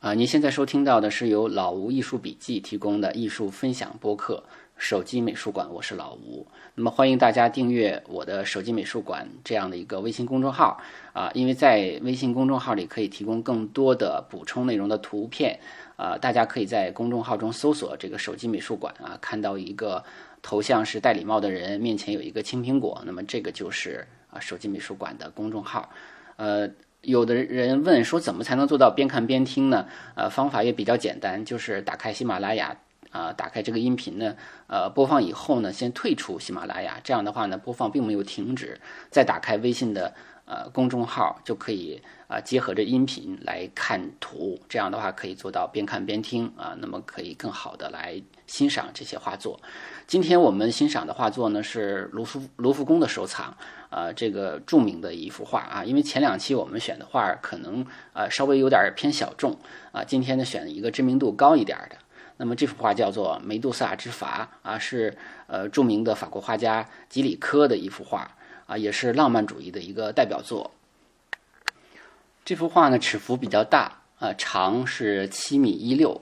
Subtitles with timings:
[0.00, 4.40] 啊，您现在收听到的是由老吴艺术笔记提供的艺术分享播客
[4.76, 6.46] 《手机美术馆》，我是老吴。
[6.76, 10.80] 那么欢迎大家订阅我的“手机美术馆”这样的一个微信公众号
[11.12, 15.58] 啊，因为在微信公众号里可以提供更多的补充内容的图片
[15.96, 20.04] 啊，大家可以在公众号中搜索这个“手机美术馆”啊，看到一个
[20.40, 25.90] 头像是戴礼帽的人，面前有一个青苹果，那么这个就是啊“手机美术馆”的公众号，
[26.36, 26.70] 呃。
[27.02, 29.86] 有的人问说，怎么才能做到边看边听呢？
[30.14, 32.76] 呃，方法也比较简单，就是打开喜马拉雅，
[33.10, 34.34] 啊，打开这个音频呢，
[34.66, 40.12] 呃，播放以后呢，先退出喜马拉雅，这样的话呢，播放并没有停止，再打开微信的
[40.48, 49.60] 呃公众号，就可以啊结合着音频来看图，这样的话可以做到边看边听啊，那么可以更好的来欣赏这些画作。
[50.06, 53.54] 今天我们欣赏的画作呢是卢浮卢浮宫的收藏，
[53.90, 55.84] 呃，这个著名的一幅画啊。
[55.84, 59.54] 因为前两期我们选的画可能呃稍微有点偏小众
[59.92, 61.96] 啊，今天呢选一个知名度高一点的。
[62.40, 64.24] 那么这幅画叫做《梅杜萨之筏》
[64.62, 65.18] 啊，是
[65.48, 68.30] 呃著名的法国画家吉里科的一幅画
[68.68, 70.70] 啊，也是浪漫主义的一个代表作。
[72.44, 76.20] 这幅画呢尺幅比较大啊，长是七米一六。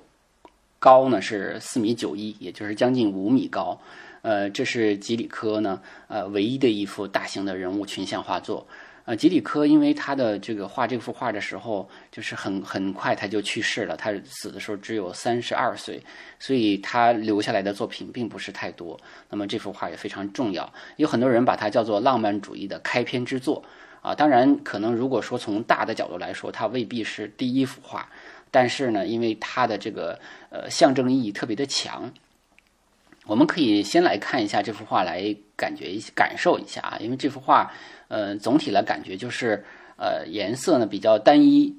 [0.78, 3.80] 高呢是四米九一，也就是将近五米高。
[4.22, 8.66] 呃，这是吉里科呢，呃，唯一的一幅大型的人物群像画作。
[9.06, 16.02] 呃，吉里科因为他的这个画这幅画的时候，就是很很快他就去世了，他死的时候只有三十二岁，
[16.40, 19.00] 所以他留下来的作品并不是太多。
[19.30, 23.64] 那么这幅画也非常重要，有很多人把它叫做浪漫主义的开篇之作。
[24.02, 28.08] 啊，当然可能如果说从大的角度来说，它未必是第一幅画。
[28.50, 30.18] 但是呢，因为它的这个
[30.50, 32.12] 呃象征意义特别的强，
[33.24, 36.98] 我们可以先来看一下这幅画，来感觉一感受一下啊。
[37.00, 37.72] 因为这幅画，
[38.08, 39.64] 呃，总体来感觉就是
[39.96, 41.74] 呃颜色呢比较单一，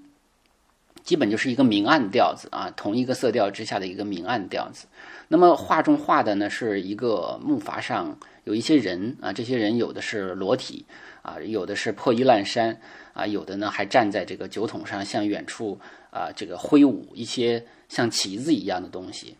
[1.03, 4.87] 基本就是一个明暗调子啊，同一个色调之下的一个明暗调子。
[5.27, 10.85] 那么画中画的呢是一个木筏上有一些人啊，这些人有的是裸体
[11.21, 12.79] 啊，有的是破衣烂衫
[13.13, 15.79] 啊，有的呢还站在这个酒桶上向远处。
[16.09, 19.35] 啊，这个挥舞一些像旗子一样的东西。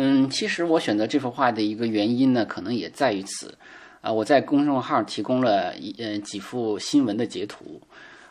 [0.00, 3.58] 嗯，其实我选择这幅画的一个原因呢，可能也在于此。
[4.00, 7.80] 啊，我在公众号提供了一嗯几幅新闻的截图。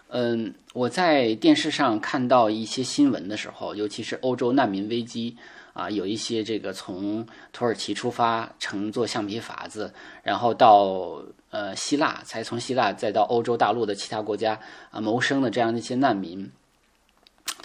[0.08, 5.36] 嗯，我在电视上看到一些新闻的时候，尤其是欧洲难民危机
[5.74, 11.22] 啊，有一些这个从土耳其出发，乘坐橡皮筏子，然后到。
[11.50, 14.60] 呃，希腊才从希腊再到欧洲大陆的其他国家
[14.92, 16.52] 啊谋生的这样的一些难民，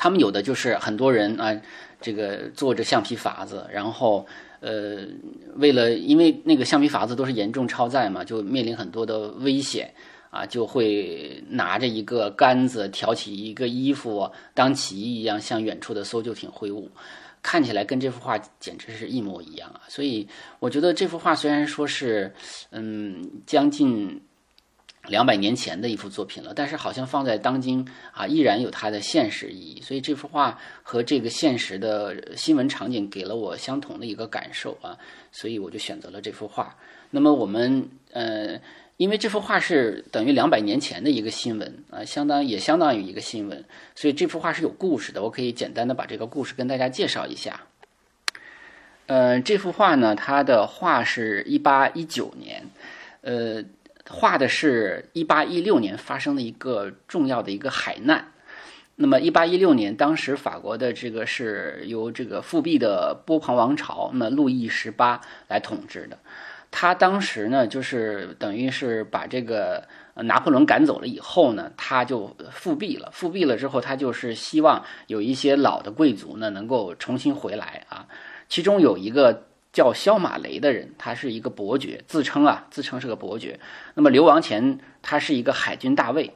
[0.02, 1.56] 他们有的就是很多人啊，
[2.00, 4.26] 这个坐着橡皮筏子，然后
[4.58, 5.06] 呃，
[5.54, 9.94] 为了因为那个橡皮筏子都是严重超载嘛，就面临很多的危险
[10.30, 16.90] 啊，就会拿着一个杆子挑起一个衣服当旗一样，向远处的搜救艇挥舞。
[17.40, 19.82] 看起来跟这幅画简直是一模一样啊！
[19.88, 20.26] 所以
[20.58, 22.32] 我觉得这幅画虽然说是，
[22.70, 24.20] 嗯，将近
[25.08, 29.80] 两百年前的一幅作品了，但是好像放在当今啊，依然有它的现实意义。
[29.80, 34.96] 所以这幅画和这个现实的新闻场景给了我相同的一个感受啊，
[35.30, 36.76] 所以我就选择了这幅画。
[37.10, 38.60] 那么我们呃。
[38.98, 43.64] 因为这幅画是等于两百年前的一个新闻啊，相当也相当于一个新闻，
[43.96, 45.20] 所以这幅画是有故事的。
[45.20, 47.62] 我可以简单的把这个故事跟大家介绍一下。
[49.06, 52.64] 呃，这幅画呢，它的画是一八一九年，
[53.22, 53.64] 呃，
[54.08, 58.28] 画的是一八一六年发生的一个重要的一个海难。
[58.96, 66.18] 那么一八一六年，当时法国的这个是由这个复辟的波旁王朝，那路易十八来统治的。
[66.70, 73.10] 他当时呢，就是等于是把这个拿破仑赶走了以后呢，他就复辟了。
[73.12, 78.06] 复辟了之后，他就是希望有一些老的贵族呢能够重新回来啊。
[78.48, 83.58] 其中有一个叫萧马雷的人，他是一个伯爵，自称啊，自称是个伯爵。
[83.94, 86.32] 那么流亡前，他是一个海军大尉。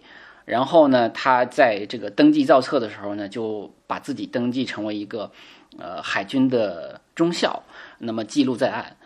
[0.47, 5.33] 然后呢，他在这个登记造册的时候呢，就把自己登记成为一个
[5.77, 7.65] 呃海军的中校，
[7.99, 8.97] 那么记录在案。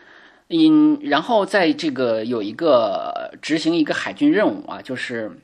[0.49, 5.41] 嗯，然后在这个有一个执行一个海军任务啊，就是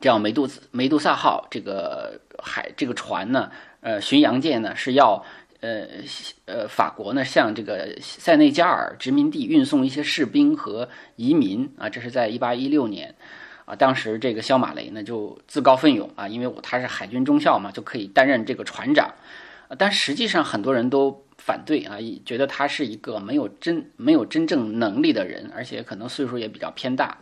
[0.00, 3.50] 叫梅杜梅杜萨号这个海这个船呢，
[3.80, 5.24] 呃，巡洋舰呢是要
[5.64, 5.88] 呃
[6.44, 13.14] 呃法国呢向这个塞内加尔殖民地运送一些士兵和移民啊，这是在一八一六年
[13.64, 19.12] 啊，当时这个肖马雷呢就自告奋勇啊，因为我他是海军中校嘛，就可以担任这个船长，
[19.78, 21.22] 但实际上很多人都。
[21.36, 27.18] 反对啊，觉得他是一个没有真没有真正能力的人，而且可能岁数也比较偏大。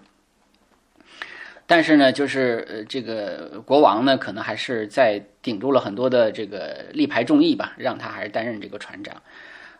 [1.66, 9.22] 但是呢，就是呃，这个国王呢，可能还是在顶住了很多的这个力排众议吧，让他还是担任这个船长。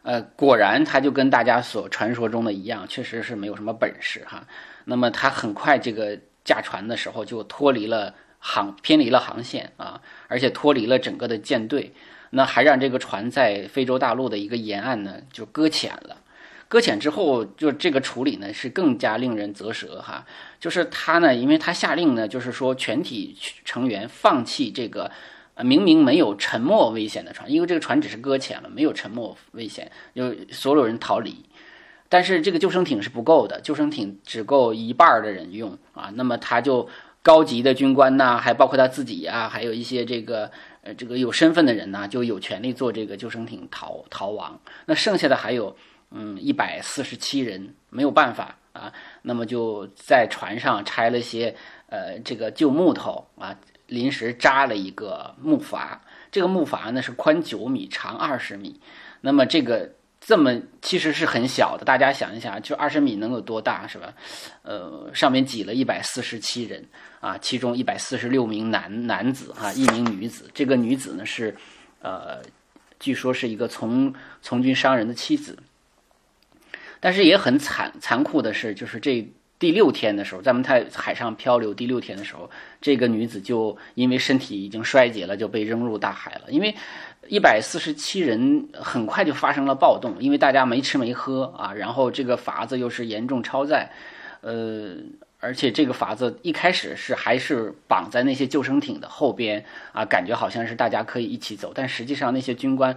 [0.03, 4.47] 呃，果然他就跟大家所传说中的一样，确实是没有什么本事哈。
[4.85, 11.93] 那么他很快这个驾船的时候就脱离了航，偏离了航线啊，而且脱离了整个的舰队。
[12.31, 16.17] 那还让这个船在非洲大陆的一个沿岸呢，就搁浅了。
[16.73, 20.25] 搁浅之后，就这个处理呢是更加令人啧舌哈。
[20.59, 25.11] 就是他呢，因为他下令呢，就是说全体成员放弃这个
[25.53, 31.45] 呃明明没有沉没危险的船，因为这个船只是搁浅了，没有沉没危险，就所有人逃离。
[32.09, 36.11] 但是这个救生艇是不够的，救生艇只够一半的人用啊。
[36.15, 36.89] 那么他就
[37.21, 40.51] 高级的军官呐，还包括他自己啊，还有一些这个。
[40.85, 44.61] 呃，这个有身份的人呢，就有权利坐这个救生艇逃逃亡。
[44.87, 45.77] 那剩下的还有，
[46.13, 48.93] 嗯，一百四十七人没有办法啊，
[49.23, 51.55] 那么就在船上拆了些
[51.89, 53.57] 呃这个旧木头啊，
[53.87, 55.99] 临时扎了一个木筏。
[56.31, 58.81] 这个木筏呢是宽九米，长二十米。
[59.21, 59.91] 那么这个。
[60.25, 64.15] 这么其实是很小的，大家想一想，就二十米能有多大，是吧？
[64.63, 66.87] 呃，上面挤了一百四十七人
[67.19, 70.49] 啊，其中一百四十六名男男子哈，一名女子。
[70.55, 71.53] 这个女子呢是，
[72.03, 72.41] 呃，
[73.01, 75.59] 据说是一个从从军商人的妻子。
[77.03, 79.29] 但是也很残残酷的是，就是这
[79.59, 82.49] 第六天的时候，咱们在海上漂流第六天的时候，
[82.81, 86.75] 这个女子就因为身体已经衰竭了，就被扔入大海了，因为。
[87.29, 93.89] 一百四十七人很快就发生了暴动，因为大家没吃没喝啊，然后这个筏子又是严重超载，
[94.41, 94.97] 呃，
[95.39, 102.97] 而且这个筏子一开始是还是绑在那些救生艇的后边啊，感觉好像是大家可以一起走，但实际上那些军官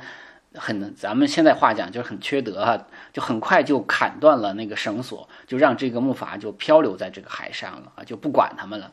[0.58, 8.92] 很，咱们现在话讲就是很缺德哈，就很快就砍断了那个绳索，就让这个木筏就漂流在这个海上了啊，就不管他们了。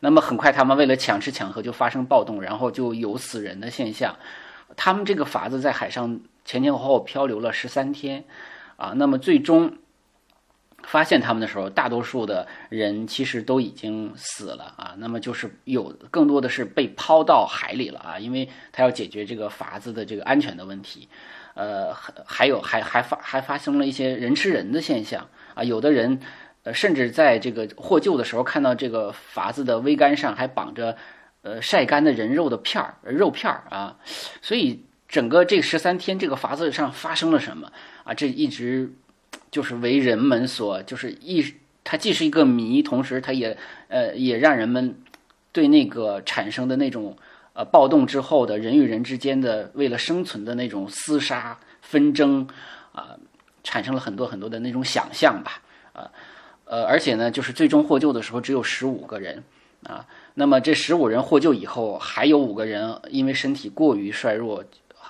[0.00, 4.16] 那么很快他们为了抢吃抢喝就发生暴动，然后就有死人的现象。
[4.76, 8.24] 他们这个筏子在海上前前后后漂流了十三天，
[8.76, 9.74] 啊，那么最终
[10.82, 14.94] 发现他们的时候，大多数的人其实都已经死了啊。
[14.98, 21.08] 那么就是有更多的是被抛到海里了啊，因为他要解决这个筏子的这个安全的问题。
[21.54, 21.94] 呃，
[22.24, 26.20] 还有还还发还发生了一些人吃人的现象啊，有的人
[26.62, 30.96] 呃甚至在这个获救的时候看到这个筏子的桅杆上还绑着。
[31.42, 33.96] 呃，晒干的人肉的片儿，肉片儿啊，
[34.42, 37.72] 所以整个这十三天，这个筏子上发生了什么
[38.04, 38.12] 啊？
[38.12, 38.92] 这一直
[39.50, 43.56] 就是为人们所就是一，它既是一个谜，同时它也
[43.88, 44.94] 呃也让人们
[45.52, 47.16] 对那个产生的那种
[47.52, 52.46] 呃暴动之后的人与人之间的为了生存的那种厮杀纷争
[52.92, 53.16] 啊，
[53.64, 55.60] 产生了很多很多的那种想象吧
[55.92, 56.10] 啊
[56.64, 59.42] 呃，而且呢，就是最终获救的时候只有十五个人
[59.82, 60.06] 啊。
[60.34, 64.64] 那么这十五人获救以后，还有五个人因为身体过于衰弱，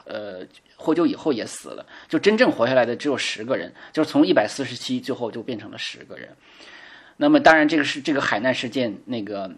[0.05, 1.87] 呃，获救以后也死了。
[2.09, 6.29] 就真正活下来的只有十个人，就是从一百四十七最后就变成了十个人。
[7.17, 9.51] 那么当然，这个是这个海难事件，那个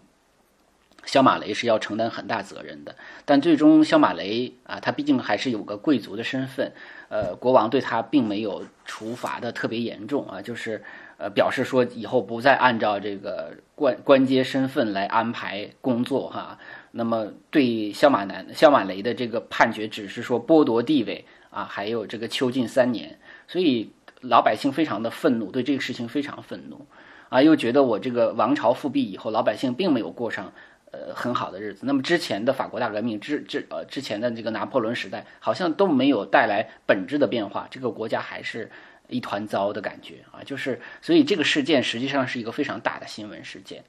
[1.05, 2.95] 肖马雷是要承担很大责任的。
[3.25, 6.71] 但最终肖马雷啊，他毕竟还是有个贵族的身份，
[7.09, 10.83] 呃，国王对他并没有处罚的特别严重啊，就是。
[11.15, 16.57] 呃，表示说以后不再按照这个官官阶身份来安排工作哈。
[16.95, 23.17] 那么对肖马南、肖马雷的这个判决只是说剥夺地位啊，还有这个囚禁三年。
[23.47, 26.85] 所以老百姓非常的愤怒，对这个事情非常愤怒
[27.29, 30.53] 啊，又觉得我这个王朝复辟以后，老百姓并没有过上
[30.91, 31.85] 呃很好的日子。
[31.87, 38.69] 那么之前的法国大革命之之呃之前的这个拿破仑时代，好像都没有带来本质的变化，这个国家还是。
[39.09, 43.83] 一团糟的感觉啊，就是所以这个事件实际上是一个非常大的新闻事件。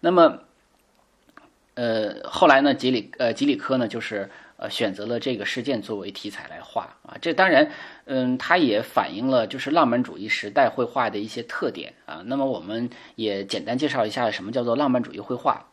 [0.00, 0.44] 那么，
[1.74, 7.16] 呃，后来呢，吉里呃吉里科呢，就是呃选择了这个事件作为题材来画啊。
[7.20, 7.70] 这当然，
[8.04, 12.22] 嗯，它也反映了就是浪漫主义时代绘画的一些特点啊。
[12.26, 15.66] 那么我们也简单介绍一下什么叫做浪漫主义绘画。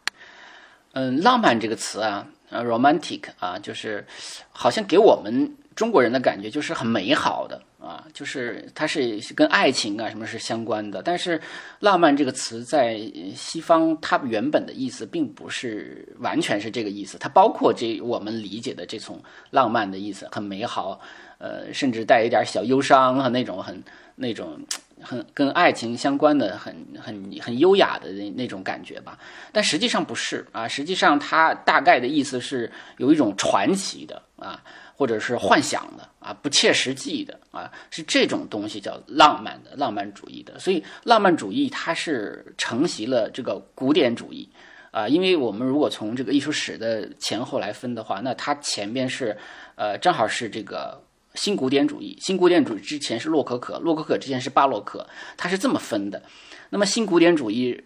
[0.93, 4.07] 嗯，浪漫这个词啊，呃，romantic 啊，就是
[4.51, 7.61] 好像给我们中国人的感觉就是很美好的。
[7.79, 11.41] 啊，就是它是跟爱情啊什么是相关的，但是
[11.79, 12.99] 浪漫这个词在
[13.33, 20.99] 西方，它原本的意思并不是完全是这个意思，它包括这我们理解的这种浪漫的意思，很美好，
[21.37, 23.81] 呃，甚至带一点小忧伤啊，那种很
[24.17, 24.59] 那种
[25.01, 29.17] 很跟爱情相关的很很很优雅的那那种感觉吧。
[29.53, 34.61] 但实际上不是啊，实际上它大概的意思是有一种传奇的啊。
[34.99, 40.59] 或者是幻想的啊，不切实际的啊，是这种东西叫浪漫的浪漫主义的。
[40.59, 44.49] 所以浪漫主义它是承袭了这个古典主义
[44.91, 49.37] 啊，因为我们如果从这个艺术史的前后来分的话，那它前边是
[49.75, 51.01] 呃正好是这个
[51.33, 56.21] 新古典主义，新古典主义之前是洛可可，洛可可之前是巴洛克，它是这么分的。
[56.69, 57.81] 那么新古典主义。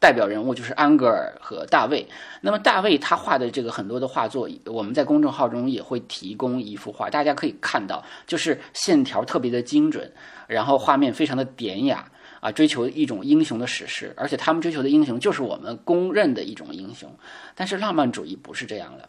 [0.00, 2.06] 代表人物就是安格尔和大卫。
[2.40, 10.12] 那么大卫他画的这个很多的画作，我们在公众号中也会提供一幅画，大家可以看到，就是线条特别的精准，
[10.46, 12.08] 然后画面非常的典雅
[12.40, 17.12] 啊，追求一种英雄的史诗，而且他们追求的英雄就是我们公认的一种英雄。
[17.56, 19.08] 但是浪漫主义不是这样的，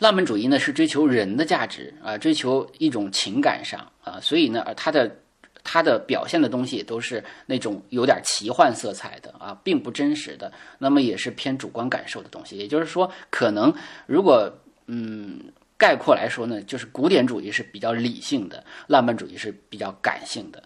[0.00, 5.18] 浪漫主义呢是追求人的价值啊，追求一种情感上啊，所以呢，他的。
[5.64, 10.52] 它的表现的东西都是那种有点奇幻色彩的啊，并不真实的。
[10.78, 12.56] 那么也是偏主观感受的东西。
[12.56, 13.74] 也就是说，可能
[14.06, 14.52] 如果
[14.86, 15.40] 嗯
[15.78, 20.62] 概括来说呢，就是古典主义是比较理性的，浪漫主义是比较感性的。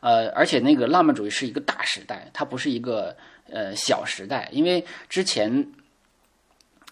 [0.00, 3.16] 呃，而且那个浪漫主义是一个大时代，它不是一个
[3.48, 5.64] 呃小时代，因为之前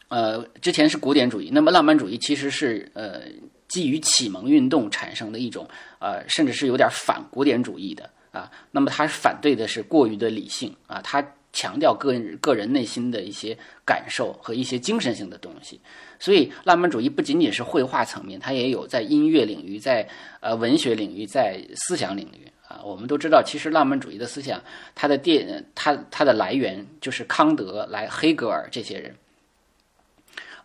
[0.06, 3.22] 呃之前是古典主义，那么浪漫主义其实是呃。
[3.68, 5.68] 基于启蒙运动产生的一种，
[6.00, 8.50] 呃，甚至是有点反古典主义的啊。
[8.70, 15.80] 那么，他反对的是过于的理性啊，他强调个人个人内心的一些感受和一些精神性的东西。
[16.18, 20.08] 所以，浪漫主义不仅仅是绘画层面，它也有在音乐领域、在
[20.40, 22.80] 呃文学领域、在思想领域啊。
[22.84, 24.62] 我们都知道，其实浪漫主义的思想，
[24.94, 29.14] 它的电，它它的来源就是康德、来黑格尔这些人。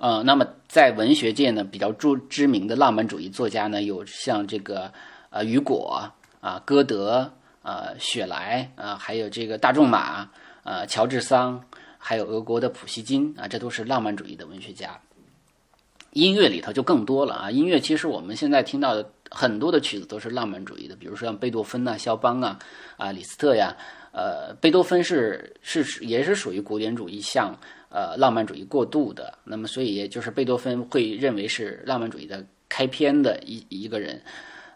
[0.03, 4.91] 呃，那么在文学界呢，比较著知名的浪漫主义作家呢，有像这个
[5.29, 7.31] 呃雨果啊、歌德
[7.61, 10.29] 啊、雪莱啊，还有这个大仲马
[10.63, 11.63] 啊、乔治桑，
[11.97, 14.99] 还有俄国的普希金啊，这都是浪漫主义的文学家。
[16.11, 22.59] 音乐里头就更多了啊，音乐其实我们现在听到的很多的曲子都是浪漫主义的，比如说像贝多芬呐、肖邦啊、
[22.97, 23.73] 啊李斯特呀，
[24.11, 27.57] 呃，贝多芬是是也是属于古典主义像。
[27.95, 34.19] 呃，浪漫主义过度的，那么所以也就是贝多芬会认为是浪漫主义的开篇的一一个人，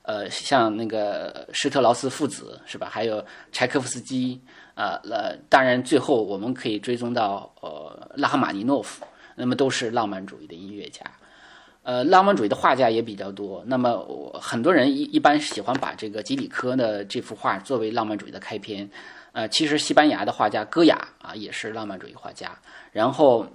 [0.03, 2.87] 呃，像那个施特劳斯父子是吧？
[2.87, 4.39] 还有柴可夫斯基，
[4.75, 9.03] 啊，呃，当然最后我们可以追踪到呃拉赫玛尼诺夫，
[9.35, 11.03] 那么都是浪漫主义的音乐家，
[11.81, 13.63] 呃，浪漫主义的画家也比较多。
[13.65, 18.87] 那么我很多人一一般喜欢把这个吉里科的这幅画作为浪漫主义的开篇。
[19.37, 22.57] 呃，其实西班牙的画家戈雅啊，也是浪漫主义画家。
[22.91, 23.45] 然后，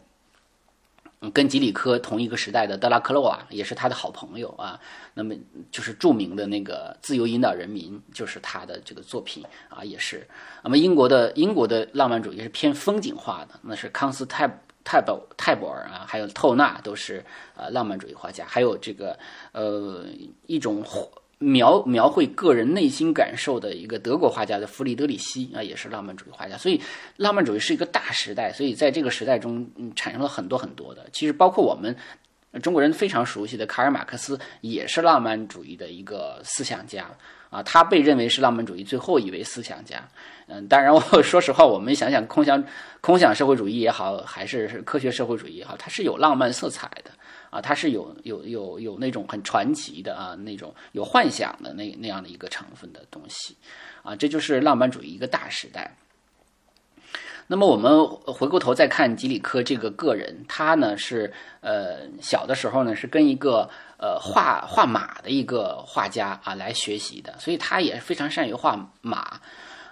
[1.33, 4.79] 跟吉里科同一个时代的德拉克洛瓦也是他的好朋友啊。
[5.12, 5.35] 那么，
[5.73, 10.25] 就是著名的那个《自由引导人民》，就是他的这个作品啊，也是。
[10.62, 14.49] 那么，英国的英国的浪漫主义是偏风景画的，那是康斯泰
[14.85, 17.25] 泰伯泰伯尔啊，还有透纳都是
[17.57, 18.45] 呃浪漫主义画家。
[18.47, 19.19] 还有这个
[19.51, 20.05] 呃
[20.47, 20.85] 一种。
[21.42, 26.56] 描描绘个人内心感受的一个德国画家的弗里德里希啊，也是浪漫主义画家。
[26.56, 26.80] 所以，
[27.16, 28.52] 浪漫主义是一个大时代。
[28.52, 31.06] 所以，在这个时代中，嗯，产生了很多很多的。
[31.12, 31.94] 其实，包括我们
[32.62, 37.06] 中国人非常熟悉的卡尔马克思，也是浪漫主义的一个思想家
[37.50, 37.62] 啊。
[37.62, 40.06] 他被认为是浪漫主义最后一位思想家。
[40.46, 42.62] 嗯，当然，我 说实话，我们想想空想
[43.00, 47.11] 空想社会主义也好，还是科学社会主义也好，它是有浪漫色彩的。
[47.52, 53.54] 啊，它是有有有有那种很传奇的啊，那种有幻想的那那样的一个成分的东西，
[54.02, 55.94] 啊，这就是浪漫主义一个大时代。
[57.49, 61.30] 那么我们回过头再看吉里科这个个人，他呢是
[61.61, 63.68] 呃小的时候呢是跟一个
[63.99, 69.38] 呃画画马的一个画家啊来学习的，所以他也是非常善于画马，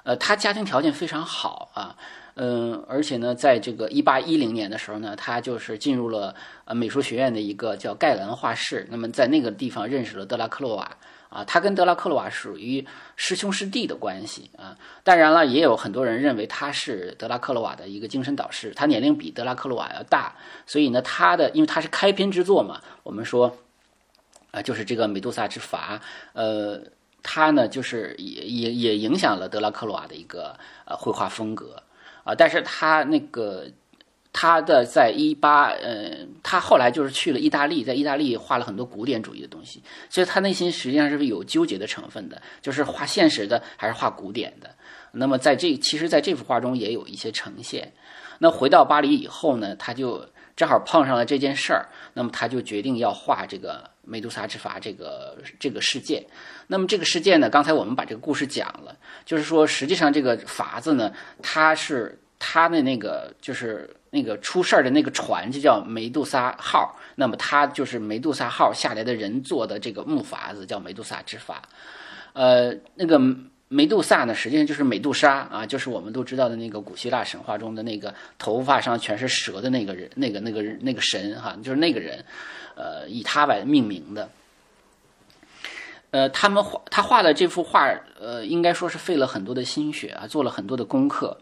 [0.05, 1.95] 呃，他家庭条件非常好啊。
[2.43, 8.87] 嗯，而且呢，在这个一八一零年的时候呢，他就是进入了呃美术学院的一个叫盖兰画室。
[8.91, 10.91] 那么在那个地方认识了德拉克洛瓦
[11.29, 12.83] 啊，他跟德拉克洛瓦属于
[13.15, 14.75] 师兄师弟的关系啊。
[15.05, 18.73] 当然了，也有很多人认为他是德拉克洛瓦的一个精神导师。
[18.75, 23.55] 他年龄比德拉克洛瓦要大，所以呢，他的因为他是开篇之作嘛，我们说
[24.51, 26.01] 啊，就是这个美杜莎之筏，
[26.33, 26.81] 呃，
[27.23, 31.83] 他呢就是也也也影响了德拉克洛瓦的一个呃绘画风格。
[32.25, 33.67] 啊，但是他那个
[34.33, 44.71] 他的在一八，呃，他后来就是去了意大利，在意大利画了很多古典主义的东西，所以他内心实际上是有纠结的成分的，就是画现实的还是画古典的。
[45.12, 47.93] 那么在这其实，在这幅画中也有一些呈现。
[48.39, 50.27] 那回到巴黎以后呢，他就。
[50.61, 56.23] 正好碰上了这件事儿，那么他就决定要画这个梅杜莎之筏这个这个事件。
[56.67, 61.11] 那么这个事件呢，刚才我们把这个故事讲了，就是说实际上这个筏子呢，
[61.43, 71.55] 它是它的那个就是那个出事儿的那个船就叫梅杜莎号，那么它就是梅杜莎号下来的人做的这个木筏子叫梅杜莎之筏，
[72.35, 73.19] 呃，那个。
[73.73, 82.25] 梅杜萨呢，实际上就是美杜莎啊，就是我们都知道的那个古希腊神话中的那个头发上全是蛇的那个人，那个那个那个神哈，就是那个人，
[82.75, 84.29] 呃，以他为命名的。
[86.11, 91.39] 呃，他们画他画的这幅画，呃，应该说是费了很多的心血啊，做了很多的功课。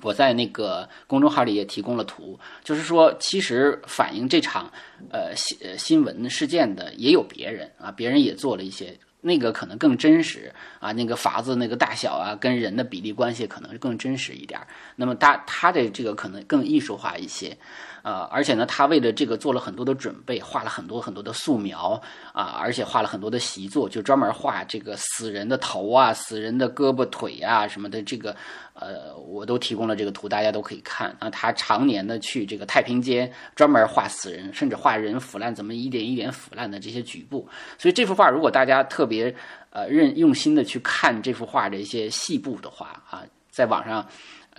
[0.00, 4.72] 我在那个公众号里也提供了图，就是说，其实反映这场
[5.10, 8.96] 呃新新闻事件的也有别人啊，别人也做了一些。
[9.26, 14.60] 那个可能更真实啊，那个筏子那个大小啊，跟人的比例关系可能更真实一点。
[14.94, 17.58] 那么它它的这个可能更艺术化一些。
[18.06, 22.00] 呃，而且呢，他为了这个做了很多的准备，画了很多很多的素描
[22.32, 28.00] 啊，而且画了很多的习作，就专门画这个死人的头啊、死人的胳膊腿啊什么的。
[28.04, 28.36] 这个，
[28.74, 31.28] 呃，我都提供了这个图，大家都可以看啊。
[31.30, 37.48] 他常年的去这个太平间专门画死人，甚至画人腐烂怎么一点一点腐烂的这些局部。
[37.76, 39.34] 所以这幅画，如果大家特别
[39.70, 44.06] 呃认用心的去看这幅画的一些细部的话啊，在网上。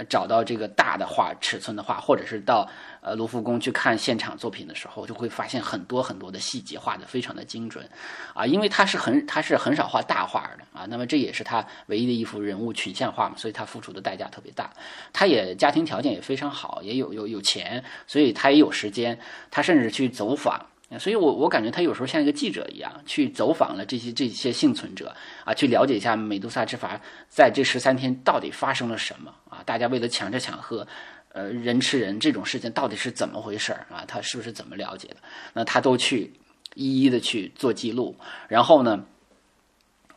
[0.05, 2.69] 找到这个大的画尺寸的画，或者是到
[3.01, 7.87] 呃卢浮宫去看现场作品的时候，就会发现很多很多的细节画的非常的精准，
[8.33, 14.69] 啊，因为他是很他是很少画大画的啊，那么这也是他唯一的一幅人物群像画嘛，所以他付出的代价特别大。
[15.11, 20.65] 他也家庭条件也非常好，也有有有钱，所以他也有时间，他甚至去走访。
[20.97, 25.13] 所以，我我感觉他有时候像一个记者一样，去走访了这些这些幸存者
[25.43, 29.33] 啊，去了解一下美杜莎之筏在这十三天到底发生了什么？
[29.67, 30.87] 大家为了抢吃抢喝，
[31.33, 34.05] 呃，人吃人这种事情到底是怎么回事啊？
[34.07, 35.17] 他是不是怎么了解的？
[35.51, 36.31] 那他都去
[36.73, 38.15] 一一的去做记录，
[38.47, 39.03] 然后呢，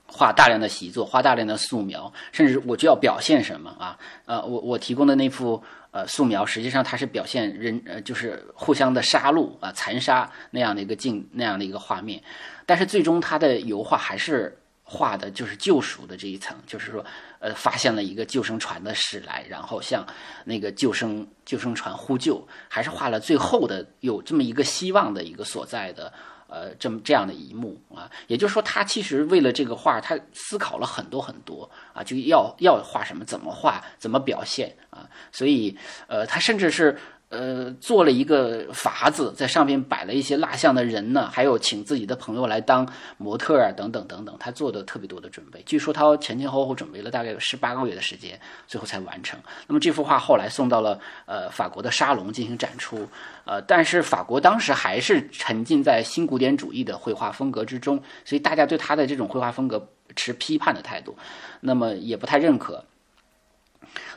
[0.07, 3.99] 画大量的习作，画大量的素描，甚至我就要表现什么啊？
[4.27, 5.61] 呃，我我提供的那幅。
[5.93, 12.23] 呃，素描实际上它是表现人呃，就是互相的杀戮啊，残杀那样的一个镜那样的一个画面，
[12.65, 14.57] 但是最终他的油画还是
[14.93, 17.05] 画的就是救赎的这一层，就是说，
[17.39, 20.05] 呃，发现了一个救生船的驶来，然后向
[20.45, 26.13] 那个救生救生船呼救，还是画了最后的有这么一个希望的一个所在的。
[26.49, 36.99] 呃，这么这样的一幕啊，也就是说，他其实为了这个画，他思考了很多很多啊，就要要画什么，怎么画，怎么表现啊，所以，呃，他甚至是。
[37.31, 42.85] 呃，做了一个筏子，在上面摆了一些蜡像的人呢，还有请自己的朋友来当
[43.19, 45.63] 模特啊，等等等等，他做的特别多的准备。
[45.65, 49.39] 据说他前前后后准备了大概有十八个月的时间，最后才完成。
[49.69, 53.09] 那么这幅画后来送到了呃法国的沙龙进行展出，
[53.45, 61.17] 呃，但是法国当时还是沉浸在新古典主义的绘画风格之中，所以大家对他的这种绘画风格持批判的态度，
[61.61, 62.85] 那么也不太认可。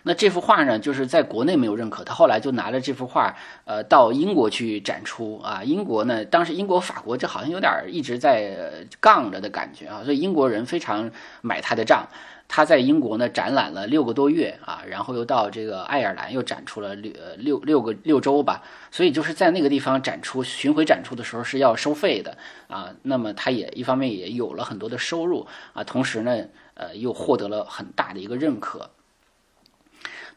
[0.04, 5.63] 那这幅画呢，就是在国内没有认可，他后来就拿着这幅画，呃，到英国去展出啊。
[5.63, 11.10] 英国呢，当时英国、法国这好像有点一直在杠着的感觉啊，所以英国人非常
[11.41, 12.08] 买他的账。
[12.49, 18.62] 他在英国呢展览了六个多月啊，然后又到这个爱尔兰又展出了六六六个六周吧。
[18.91, 22.93] 所以就是在那个地方展出巡回展出的时候是要收费的啊。
[23.02, 26.45] 那么他也一方面也有了很多的收入啊，同时呢，
[26.76, 28.89] 呃，又获得了很大的一个认可。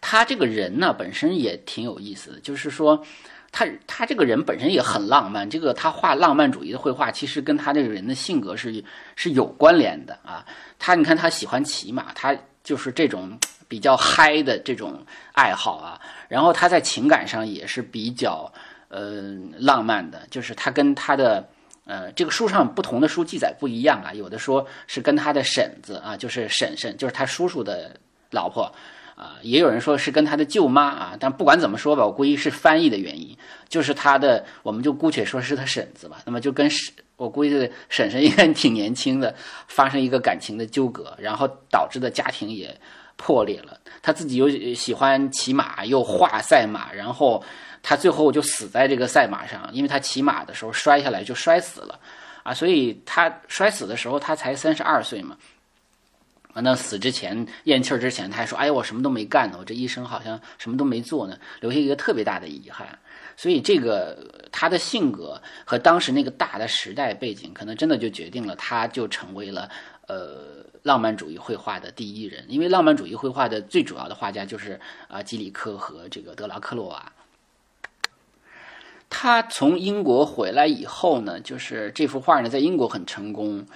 [0.01, 3.05] 他这个人呢，本身也挺有意思的，就是说，
[3.51, 5.49] 他他这个人本身也很浪漫。
[5.49, 8.85] 这个他画浪漫主义的绘画，其实跟他这个人的性格是
[9.17, 10.45] 是有关联的啊。
[10.79, 16.01] 他你看，他喜欢骑马，他就是这种比较嗨的这种爱好啊。
[16.29, 18.53] 然后他在情感上也是比较
[18.89, 19.23] 呃
[19.59, 21.49] 浪漫的，就是他跟他的
[21.87, 27.99] 呃这个书上不同的书记载不一样啊，有的说是跟他的婶子啊，就是婶婶，就是他叔叔的
[28.31, 28.71] 老婆。
[29.16, 33.35] 啊，也有人说是跟他的舅妈啊，但不管怎么说吧，我估计是翻译的原因，
[33.66, 36.18] 就是他的，我们就姑且说是他婶子吧。
[36.26, 37.50] 那么就跟婶，我估计
[37.88, 39.35] 婶婶应该挺年轻的，
[39.68, 42.79] 发生一个感情的纠葛，然后导致的家庭也
[43.16, 43.81] 破裂了。
[44.02, 47.42] 他自己又喜欢骑马，又画赛马，然后
[47.83, 51.98] 他最后就死在这个赛马上，因为他骑马的时候摔下来就摔死了，
[52.42, 55.35] 啊，所以他摔死的时候他才三十二岁嘛。
[56.62, 62.87] 那死之前咽气儿之前，他还说：“哎呀，我什么都没干呢，我这一生好像什么都没做呢，留下一个特别大的遗憾。”
[63.37, 69.69] 所以，这个他的性格和当时那个大的时代背景，可能真的就决定了他就成为了
[70.07, 72.42] 呃浪漫主义绘画的第一人。
[72.49, 77.12] 因为浪漫主义绘画的最主要的画家就是啊基里科和这个德拉克洛瓦。
[79.11, 83.66] 他从英国回来以后呢，就是这幅画呢，在英国很成功，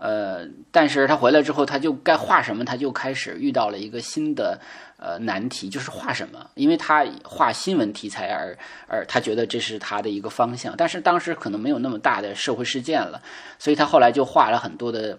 [0.00, 4.58] 呃，但是他回来之后，他就该画什么，他就开始遇到了一个新的
[4.96, 8.56] 呃难题，就是画什么，因为他画新闻题材而
[8.88, 13.20] 而他觉得这是他的一个方向，但是当时可能没有那么大的社会事件了，
[13.58, 15.18] 所以他后来就画了很多的。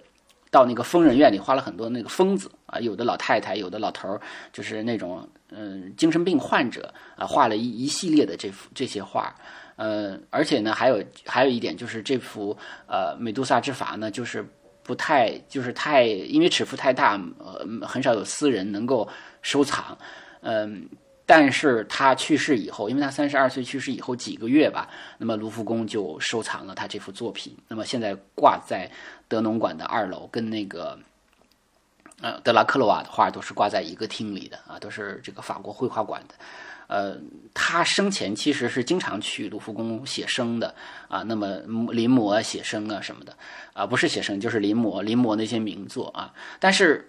[0.53, 4.19] 到那个疯人院里，画了很多那个疯子啊，有的老太太，有的老头儿，
[4.51, 9.33] 就是那种嗯精神病患者啊，画了一一系列的这幅这些画，
[9.77, 14.45] 呃，而且呢，还有还有一点就是这幅呃美杜莎之筏呢，就是
[14.83, 19.07] 不太就是太因为尺幅太大，呃，很少有私人能够
[19.41, 19.97] 收藏，
[20.41, 20.87] 嗯。
[21.23, 27.55] 但是他去世以后，因为他三十二岁去世以后几个月吧，那么卢浮宫就收藏了他这幅作品。
[27.69, 28.91] 那么现在挂在
[29.29, 30.99] 德农馆的二楼，跟那个
[32.19, 36.35] 呃德拉克罗瓦的画都是挂在一个厅里的啊，都是这个法国绘画馆的。
[36.91, 37.17] 呃，
[37.53, 40.75] 他生前其实是经常去卢浮宫写生的
[41.07, 41.57] 啊，那么
[41.91, 43.35] 临摹写生啊什么的
[43.73, 47.07] 啊，不是写生就是临摹临摹那些名作啊，但是。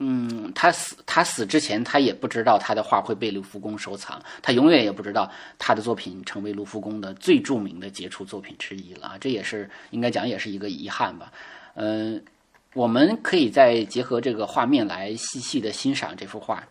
[0.00, 9.18] 嗯，他死他死之前，他也不知道他的画会被卢浮宫收藏，他永远也不知道他的作品成为卢浮宫的最著名的杰出作品之一了啊！
[9.20, 11.32] 这也是应该讲，也是一个遗憾吧。
[11.74, 12.22] 嗯，
[12.74, 16.62] 我们可以再结合这个画面来细细的欣赏这幅画。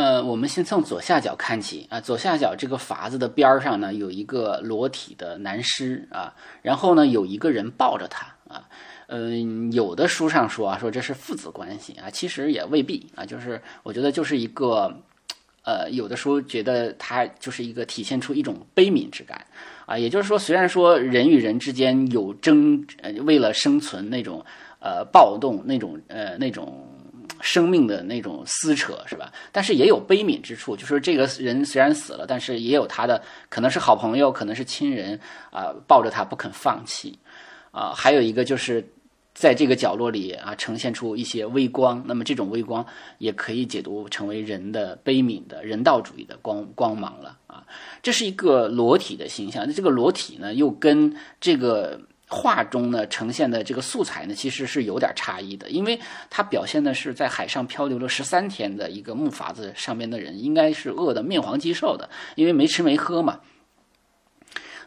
[0.00, 8.66] 呃，我们先从左下角看起啊，左下角这个筏子的边儿上呢，有一个裸体的男尸啊，然后呢，有一个人抱着他啊。
[9.08, 13.26] 嗯，有的书上说啊，说这是父子关系啊，其实也未必啊。
[13.26, 14.90] 就是我觉得就是一个，
[15.64, 19.44] 呃，有的书觉得他就是一个体现出一种悲悯之感
[19.84, 19.98] 啊。
[19.98, 22.82] 也就是说，虽然说人与人之间有争，
[23.26, 24.42] 为了生存那种
[24.78, 26.86] 呃暴动，那种呃那种
[27.40, 29.32] 生命的那种撕扯，是吧？
[29.50, 35.18] 但是也有悲悯之处，就是这个人虽然死了，但是也有他的可能是好朋友，可能是亲人
[35.50, 37.18] 啊，抱着他不肯放弃
[37.70, 37.92] 啊。
[37.94, 38.86] 还有一个就是。
[39.32, 42.84] 在这个角落里啊，呈现出一些微光，那么这种微光
[43.18, 47.64] 也可以解读成为人的悲悯的人道主义的光光芒了啊。
[48.02, 51.98] 这是一个裸体的形象，这个裸体呢，又跟这个
[52.32, 55.98] 画中呢呈现的这个素材呢，其实是有点差异的，因为
[56.30, 63.40] 它表现的是在海上漂流了十三天的一个木筏子上面的人，应该是饿得面黄肌瘦的，因为没吃没喝嘛。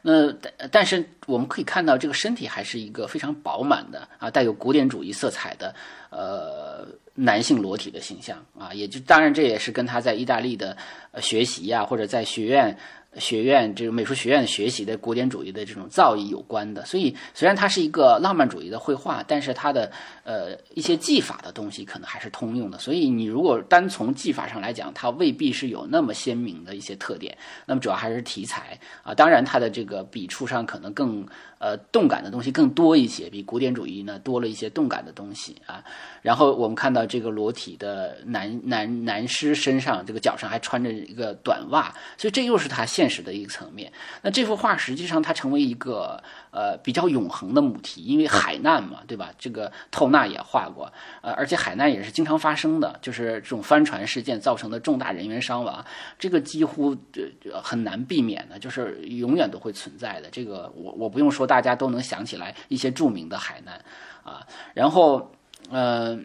[0.01, 5.75] 那但但是我们可以看到，这个身体还是一个非常饱满的啊，带有古典主义色彩的
[6.11, 10.77] 呃男性裸体的形象啊，也就当然这也是跟他在意大利的
[11.21, 12.77] 学习呀，或者在学院。
[13.17, 19.91] 学院这个美术学院学习的古典主义的这种造诣有关的，所以虽然它是一个浪漫主义的绘画，但是它的
[20.23, 22.77] 呃一些技法的东西可能还是通用的。
[22.79, 27.37] 所以你如果单从技法上来讲，它未必是有那么鲜明的一些特点。
[27.65, 31.25] 那么主要还是题材啊，当然它的这个笔触上可能更。
[31.63, 35.81] 呃，动感的东西更多一些，比古典主义呢多了一些动感的东西啊。
[36.21, 43.89] 然后我们看到这个裸体的男男男尸身上，这个脚上还穿着一个短袜，所以这又是他现实的一个层面。
[44.21, 46.21] 那这幅画实际上它成为一个
[46.51, 49.31] 呃比较永恒的母题，因为海难嘛，对吧？
[49.39, 55.85] 这个透纳也画过，呃，而且海难也是经常发生的，就是这种帆船事件造成的重大人员伤亡，
[56.19, 56.93] 这个几乎
[57.63, 60.27] 很难避免的，就是永远都会存在的。
[60.29, 61.47] 这个我我不用说。
[61.53, 63.79] 大家都能想起来一些著名的海难，
[64.23, 64.41] 啊，
[64.73, 65.31] 然后，
[65.69, 66.17] 呃，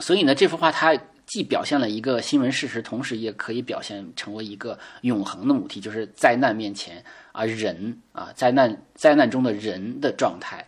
[0.00, 10.66] 所以呢，这幅画它既表现了一个新闻事实，同时也可以表现成为一个永恒的母题，就是灾难面前啊，人啊，灾难灾难中的人的状态。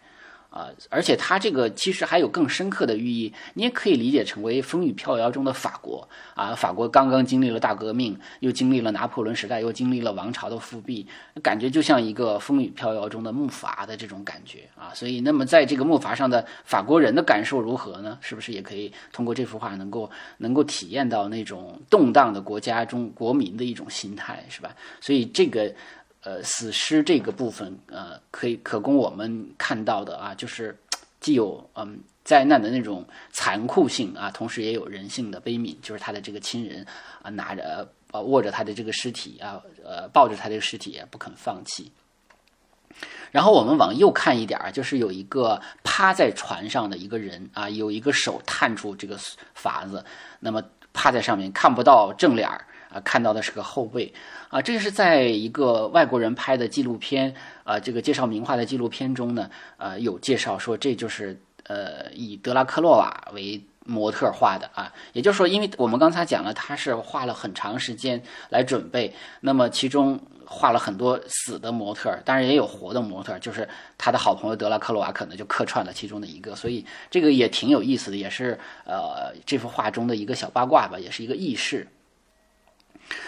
[0.53, 6.55] 啊，而且它这个其实还有更深刻的寓意，你也可以理解成为风雨飘摇中的法国啊。
[6.55, 11.07] 法国刚刚经历了大革命，又经历了拿破仑时代，又经历了王朝的复辟，
[11.43, 14.93] 感觉就像一个风雨飘摇中的木筏的这种感觉啊。
[14.93, 18.19] 所以，那么在这个木筏上的法国人的感受如何呢？
[18.21, 24.77] 是不是也可以通过这幅画能够能够体验到那种动荡的国家中国民的一种心态，是吧？
[25.01, 25.73] 所以这个。
[26.23, 30.79] 呃，死尸这个部分，呃，可以可供我们看到的啊，就是
[31.21, 36.87] 既有嗯灾难的那种残酷性啊，同时也有人性的悲悯，就是他的这个亲人
[37.23, 41.91] 啊，拿着呃握着他的这个尸体啊，呃抱着他的尸体也不肯放弃。
[43.33, 49.19] 然后我们往右看一点，就是有一个趴在船上的一个人啊，有一个手探出这个
[49.57, 50.05] 筏子，
[50.39, 52.49] 那么趴在上面看不到正脸。
[52.93, 54.13] 啊，看到的是个后背，
[54.49, 81.89] 啊，这是在一个外国人拍的纪录片，啊，这个介绍名画的纪录片中呢，呃，有介绍说这就是呃以德拉克洛瓦为模特画的啊，也就是说，因为我们刚才讲了，他是花了很长时间来准备，那么其中画了很多死的模特，当然也有活的模特，就是他的好朋友德拉克洛瓦可能就客串了其中的一个，所以这个也挺有意思的，也是呃这幅画中的一个小八卦吧，也是一个轶事。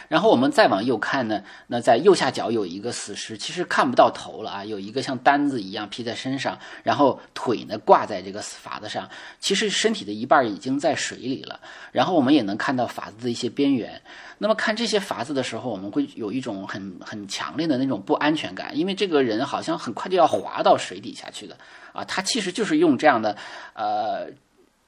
[0.08, 9.08] 然后我们再往右看呢，那在右下角有一个死尸，其实看不到头了啊，有一个像单子一样披在身上，然后腿呢挂在这个筏子上，
[9.40, 11.60] 其实身体的一半已经在水里了。
[11.92, 14.00] 然后我们也能看到筏子的一些边缘。
[14.38, 21.56] 那么看这些筏子的时候，我们会有一种很很强烈的那种不安全感，因为这个人好像很快就要滑到水底下去的
[21.92, 23.36] 啊，他其实就是用这样的
[23.74, 24.28] 呃。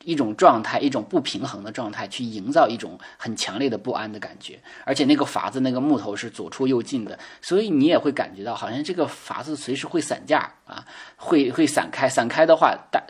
[0.06, 4.56] 一种状态，一种不平衡的状态，去营造一种很强烈的不安的感觉。
[4.84, 12.08] 而且那个筏子那个木头是左出右进的，所以你也会感觉到好像这个筏子随时会散架啊，会会散开。
[12.08, 13.02] 散开的话，大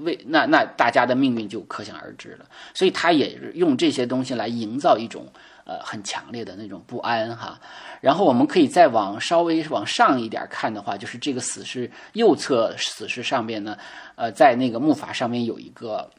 [0.00, 2.44] 为那那大家的命运就可想而知了。
[2.74, 5.26] 所以他也用这些东西来营造一种
[5.64, 7.58] 呃很强烈的那种不安哈。
[8.02, 13.78] 然后我们可以再往稍微往上一点看的话，就是这个死尸右侧死尸上边呢，
[14.14, 16.10] 呃，在那个木筏上面有一个。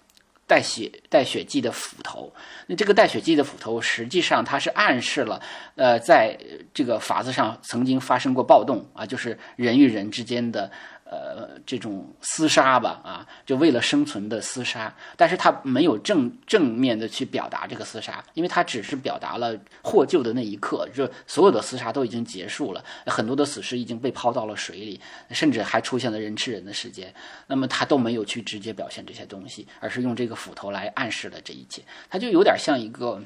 [0.47, 2.34] 带血带血迹的斧头，
[2.67, 5.41] 那这个带血迹的斧头，实际上它是暗示了，
[5.75, 6.38] 呃，在
[6.73, 10.71] 这个法子上曾经发生过暴动啊，就是人与人之间的。
[11.15, 24.99] 呃，这种厮杀吧，啊，就为了生存的厮杀，但是他没有正正面的去表达这个厮杀，因为他只是表达了获救的那一刻，就所有的厮杀都已经结束了，很多的死尸已经被抛到了水里，
[25.32, 27.13] 甚至还出现了人吃人的事件，
[27.47, 33.21] 那么他都没有去直接表现这些东西，而是用这个斧头来暗示了这一切，他就有点像一个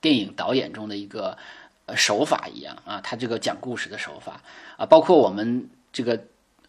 [0.00, 1.36] 电影导演中的一个
[1.96, 4.40] 手法一样啊，他这个讲故事的手法。
[4.76, 6.18] 啊，包括我们这个。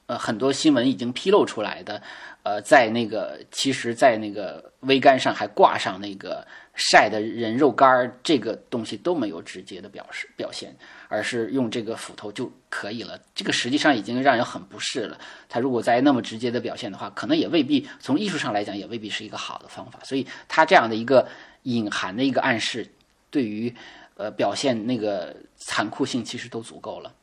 [0.10, 2.02] 呃，很多新闻已经披露出来的，
[2.42, 6.44] 呃，在那个，其实，在那个桅杆上还挂上那个
[6.74, 10.76] 晒的人肉干儿，这个东西都没有直接的表示表现，
[11.10, 13.20] 而是用这个斧头就可以了。
[13.36, 15.16] 这个实际上已经让人很不适了。
[15.48, 20.00] 他如果再那么直接的表现的话，可能也未必从艺术上来讲也未必是一个好的方法。
[20.04, 21.28] 所以，他这样的一个
[21.62, 22.84] 隐含的一个暗示，
[23.30, 23.72] 对于
[24.16, 27.14] 呃表现那个残酷性，其实都足够了。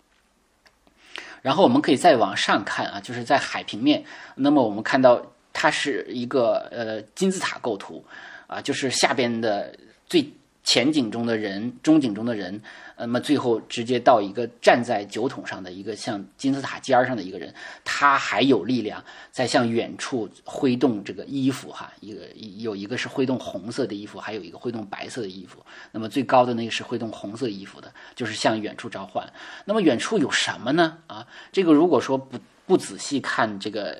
[1.42, 4.04] 然后我们可以再往上看啊，就是在海平面。
[4.34, 5.20] 那么我们看到
[5.52, 8.04] 它是一个呃金字塔构图
[8.46, 9.74] 啊，就是下边的
[10.06, 10.28] 最
[10.66, 12.60] 前景中的人，中景中的人。
[12.98, 22.22] 那么最后直接到一个站在酒桶上的一个像金字塔尖儿上的一个人，他还有力量在向远处挥动这个衣服哈，一个
[22.56, 25.64] 有一个是挥动红色的衣服，还有一个挥动白色的衣服。
[25.92, 29.30] 那么最高的那个是挥动红色衣服的，就是向远处召唤。
[29.66, 30.98] 那么远处有什么呢？
[31.06, 33.96] 啊，这个如果说不不仔细看这个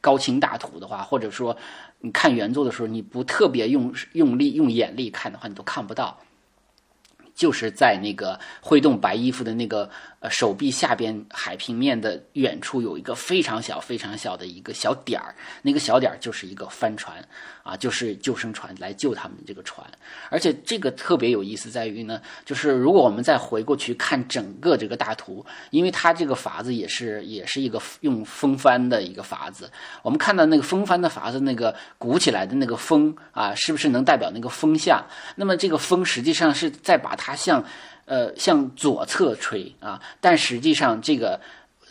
[0.00, 1.56] 高清大图的话，或者说
[2.00, 6.18] 你看原作的时候，你不特别用用力用眼力看的话，你都看不到。
[7.32, 17.26] 就是在那个挥动白衣服的那个呃手臂下边海平面的远处有一个非常小非常小的一个小点儿，那个小点儿就是一个帆船
[17.70, 19.86] 啊，就是救生船来救他们这个船。
[20.28, 29.70] 而且这个特别有意思在于呢，就是如果我们再回过去看整个这个大图，因为它这个筏子也是也是一个用风帆的一个筏子，
[30.02, 35.00] 我们看到那个风帆的筏子那个鼓起来的那个风啊，是不是能代表那个风向？
[35.36, 37.20] 那么这个风实际上是在把它。
[37.20, 37.62] 它向，
[38.06, 41.38] 呃，向左侧吹啊，但实际上这个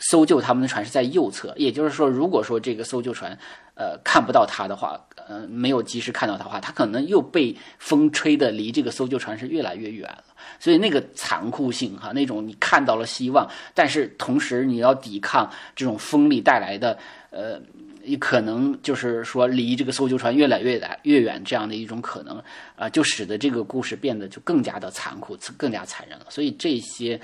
[0.00, 3.38] 搜救他们的船是在右侧，也就是说，如果说这个搜救船，
[3.80, 10.24] 呃，看不到它的话，呃，没有及时看到它的话，它可能又被风吹的离这个搜救船是越来越远了。
[10.58, 16.98] 所以那个残酷性哈，那种你看到了希望，但是同时你要抵抗这种风力带来的，
[17.30, 17.58] 呃。
[18.02, 22.42] 也可能就是说离这个搜救船越来越来越远这样的一种可能
[22.74, 26.24] 啊，就使得这个故事变得就更加的残酷，更加残忍了。
[26.30, 27.20] 所以这些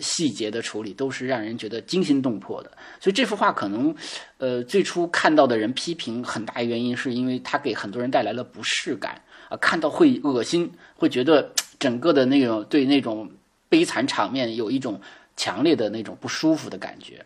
[0.00, 2.70] 细节的处理都是让人觉得惊心动魄的。
[3.00, 3.94] 所以这幅画可能
[4.38, 13.30] 呃最初看到的人批评很大原因是因为它给很多人带来了不适感啊，看到会恶心，会觉得整个的那种对那种
[13.68, 15.00] 悲惨场面有一种
[15.36, 17.24] 强烈的那种不舒服的感觉。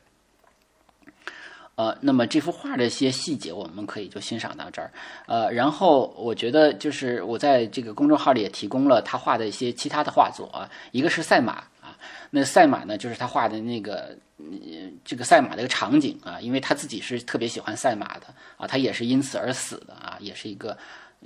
[1.77, 4.93] 呃，那么这幅画的一些细节，我们可以就欣赏到这儿。
[5.27, 11.65] 呃，然后我觉得就是我在这个公众号里也提供了他画的一些其他的画作，一个是赛马，
[12.31, 14.17] 那赛马呢就是他画的那个
[15.05, 20.77] 这个赛马的一个场景啊，因为他自己是特别喜欢赛马的啊，他也是因此而死的啊，也是一个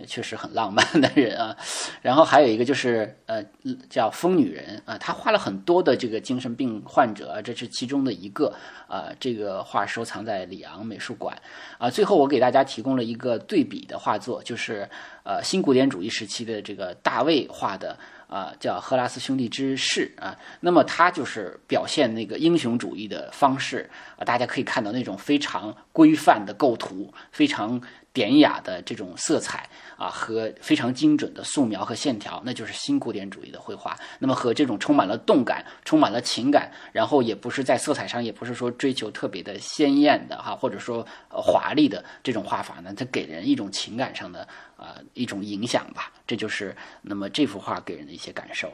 [0.07, 1.57] 确实很浪漫的人啊。
[2.03, 3.45] 然后还有一个就是呃
[3.89, 8.53] 叫疯女人啊，他画了很多的这个精神病患者，这是其中的一个
[8.89, 9.13] 啊。
[9.21, 11.37] 这个画收藏在里昂美术馆
[11.79, 11.89] 啊。
[11.89, 14.89] 最后我给大家提供了一个对比的画作，就是
[15.23, 17.97] 呃新古典主义时期的这个大卫画的。
[18.27, 27.81] 啊，叫赫拉斯兄弟之誓啊，那么他就是表现那个英雄主义的方式啊，大家可以看到那种非常规范的构图，非常。
[28.15, 33.99] 典雅的这种色彩啊，和非常精准的素描和线条，那就是新古典主义的绘画。
[34.21, 46.13] 那么和这种充满了动感、充满了情感，然后也不是在色彩上，也不是说追求特别的鲜艳的哈，或者说华丽的这种画法呢，它给人一种情感上的啊一种影响吧。
[46.27, 48.73] 这就是那么这幅画给人的一些感受。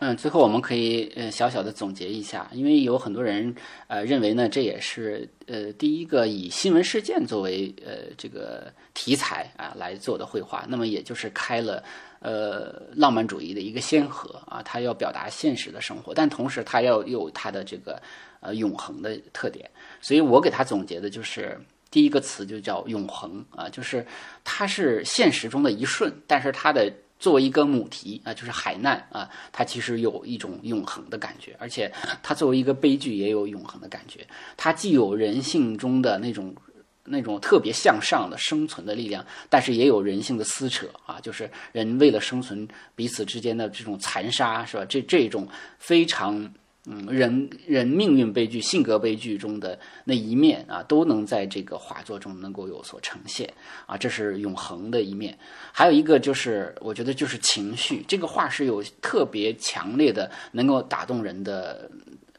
[0.00, 3.52] 嗯，最后我们可以呃小小的总结一下，因为有很多人
[3.88, 11.82] 呃认为呢，这也是呃第一个以新闻事件作为呃这个题材啊来做的绘画，那么也就是开了
[12.20, 18.00] 呃浪漫主义的一个先河啊，它要表达现实的生活，但同时它要有它的这个
[18.38, 19.68] 呃永恒的特点，
[20.00, 24.06] 所以我给它总结的就是第一个词就叫永恒啊，就是
[24.44, 26.92] 它是现实中的一瞬，但是它的。
[27.20, 34.24] 作为一个母题啊，就是海难啊，它其实有一种永恒的感觉，而且它作为一个悲剧也有永恒的感觉。
[34.56, 36.54] 它既有人性中的那种
[37.02, 44.84] 那种特别向上的生存的力量，但是也有人性的撕扯啊，就是人为了生存彼此之间的这种残杀，是吧？
[44.84, 45.48] 这这种
[45.80, 46.48] 非常。
[46.90, 53.52] 嗯，人人命运悲剧、性格悲剧中的那一面啊，都能在这个画作中能够有所呈现
[53.84, 55.38] 啊，这是永恒的一面。
[55.70, 61.90] 还有一个就是，我觉得就是情绪，这个画是有特别强烈的能够打动人的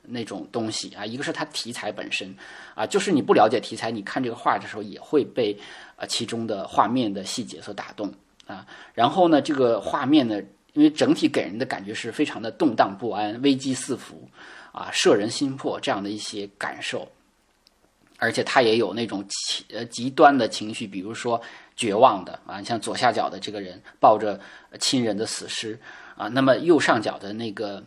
[0.02, 1.06] 那种东西啊。
[1.06, 2.36] 一个是它题材本身
[2.74, 5.56] 啊，就是你不了解题材，你看这个画的时候也会被
[5.96, 8.12] 啊其中的画面的细节所打动
[8.48, 8.66] 啊。
[8.96, 10.42] 然后呢，这个画面呢。
[10.74, 14.30] 因为整体给人的感觉是非常的动荡不安、危机四伏，
[14.72, 17.08] 啊，摄人心魄这样的一些感受，
[18.18, 21.42] 而且他也有那种极呃极端的情绪，比如说
[21.76, 24.40] 绝望的啊，像左下角的这个人抱着
[24.80, 25.80] 亲人的死尸
[26.16, 27.84] 啊，那么右上角的那个。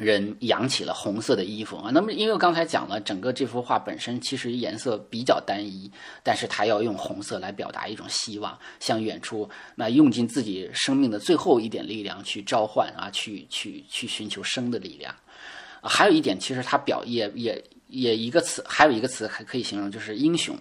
[0.00, 5.90] 人扬起了红色的衣服啊，那么因为刚才讲了，整个这幅画本身其实颜色比较单一，
[6.22, 15.14] 但是他要用红色来表达一种希望，向远处那用尽自己生命的最后一点力量去召唤啊，去去去寻求生的力量。
[15.82, 20.56] 还有一点，其实他表也也也一个词，还有一个词还可以形容就是英雄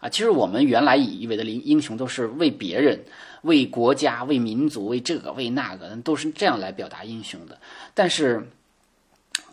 [0.00, 0.08] 啊。
[0.08, 3.04] 其实我们原来以为的英英雄都是为别人、
[3.42, 7.58] 为国家、为民族、为这个为那个，都是这样来表达英雄的，
[7.92, 8.48] 但是。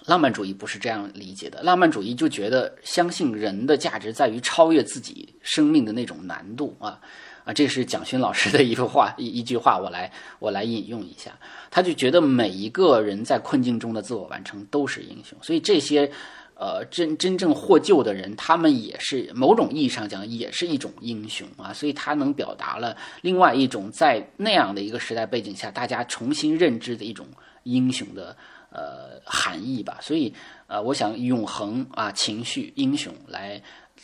[0.05, 6.99] 浪漫主义不是这样理解的，浪漫主义就觉得相信人的价值在于超越自己生命的那种难度啊
[7.45, 7.53] 啊！
[7.53, 11.31] 这是蒋勋老师的一幅话一 一句话，我来我来引用一下，
[11.71, 16.11] 他就觉得每一个人在困境中的自我完成都是英雄，所以这些
[16.55, 27.25] 呃真真正获救的人，他们也是某种意义上讲也是一种英雄啊，所以他能表达了另外一种在那样的一个时代背景下大家重新认知的一种
[27.63, 28.35] 英雄的。
[28.75, 30.33] 呃，含义吧，所以
[30.65, 33.61] 呃，我想永恒啊，情绪英雄来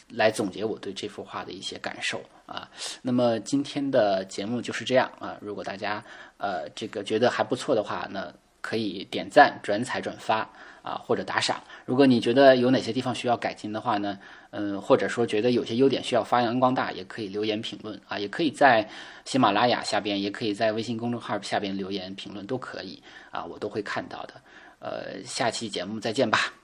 [0.10, 2.70] 来总结我对这幅画的一些感受啊。
[3.02, 5.36] 那么今天的节目就是这样啊。
[5.42, 6.04] 如果大家
[6.38, 10.48] 呃这个觉得还不错的话，那可以点赞、转采、转发
[10.84, 11.64] 啊，或者打赏。
[11.86, 14.20] 如果你觉得有哪些地方需要改进的话呢，
[14.52, 18.88] 嗯，或者说觉得有些优点需要发扬光大，也可以留言评论啊，也可以在
[19.26, 23.02] 喜马拉雅下边，也可以在微信公众号下边留言评论，都可以
[23.32, 24.34] 啊，我都会看到的。
[24.80, 26.59] 呃，下期节目再见吧。